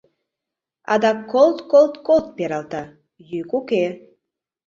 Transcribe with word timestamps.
Адак 0.93 1.19
колт-колт-колт 1.31 2.25
пералта— 2.35 2.83
йӱк 3.29 3.51
уке. 3.59 3.83